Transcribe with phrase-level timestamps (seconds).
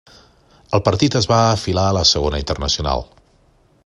[0.77, 3.05] El partit es va afiliar a la Segona Internacional.